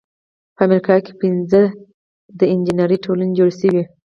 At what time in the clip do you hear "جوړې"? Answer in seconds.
3.37-3.53